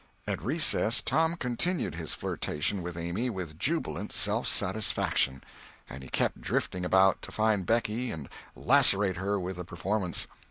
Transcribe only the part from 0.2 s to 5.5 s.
At recess Tom continued his flirtation with Amy with jubilant self satisfaction.